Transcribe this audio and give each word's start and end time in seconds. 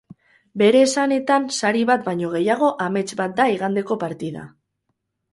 Bere 0.59 0.79
esanetan 0.85 1.43
sari 1.57 1.83
bat 1.89 2.07
baino 2.07 2.31
gehiago 2.31 2.69
amets 2.85 3.05
bat 3.19 3.35
da 3.41 3.47
igandeko 3.57 3.99
partida. 4.05 4.47